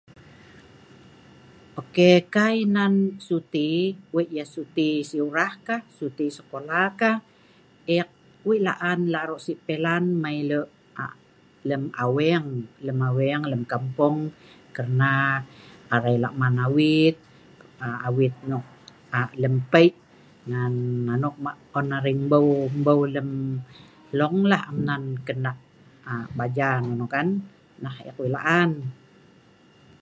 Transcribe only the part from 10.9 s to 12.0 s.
aa lem